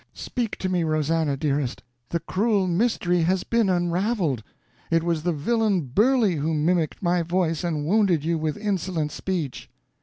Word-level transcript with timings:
Speak 0.15 0.57
to 0.57 0.67
me, 0.67 0.83
Rosannah, 0.83 1.37
dearest! 1.37 1.83
The 2.09 2.21
cruel 2.21 2.65
mystery 2.65 3.21
has 3.21 3.43
been 3.43 3.69
unraveled; 3.69 4.41
it 4.89 5.03
was 5.03 5.21
the 5.21 5.31
villain 5.31 5.81
Burley 5.93 6.37
who 6.37 6.55
mimicked 6.55 7.03
my 7.03 7.21
voice 7.21 7.63
and 7.63 7.85
wounded 7.85 8.25
you 8.25 8.39
with 8.39 8.57
insolent 8.57 9.11
speech!" 9.11 9.69